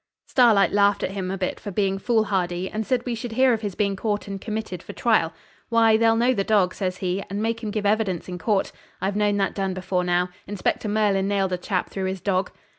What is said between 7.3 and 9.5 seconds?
make him give evidence in court. I've known